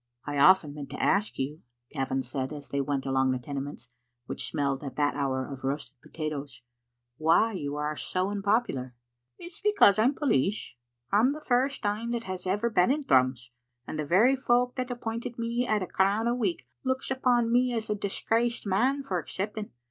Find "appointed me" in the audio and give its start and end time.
14.89-15.67